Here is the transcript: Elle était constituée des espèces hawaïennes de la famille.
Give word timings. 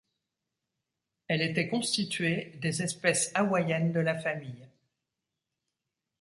Elle 1.27 1.43
était 1.43 1.67
constituée 1.67 2.57
des 2.59 2.81
espèces 2.81 3.29
hawaïennes 3.35 3.91
de 3.91 3.99
la 3.99 4.17
famille. 4.19 4.67